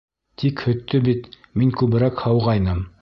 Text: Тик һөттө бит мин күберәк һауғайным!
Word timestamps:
Тик 0.43 0.63
һөттө 0.69 1.01
бит 1.09 1.29
мин 1.63 1.75
күберәк 1.83 2.25
һауғайным! 2.29 2.83